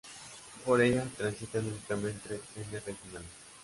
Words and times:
Por 0.65 0.81
ella 0.81 1.05
transitan 1.15 1.67
únicamente 1.67 2.41
trenes 2.55 2.71
regionales. 2.83 3.29